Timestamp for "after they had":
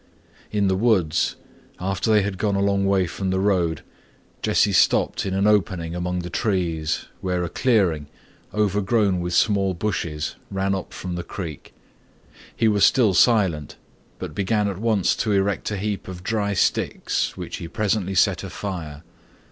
1.79-2.39